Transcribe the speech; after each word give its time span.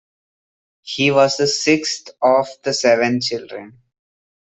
He 0.81 1.11
was 1.11 1.37
the 1.37 1.45
sixth 1.45 2.09
of 2.23 2.47
seven 2.71 3.21
children. 3.21 3.77